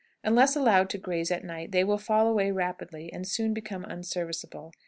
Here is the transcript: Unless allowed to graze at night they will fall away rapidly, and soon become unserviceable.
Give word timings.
Unless 0.23 0.55
allowed 0.55 0.89
to 0.89 0.97
graze 0.97 1.29
at 1.29 1.43
night 1.43 1.71
they 1.71 1.83
will 1.83 1.99
fall 1.99 2.27
away 2.27 2.49
rapidly, 2.49 3.13
and 3.13 3.27
soon 3.27 3.53
become 3.53 3.85
unserviceable. 3.85 4.71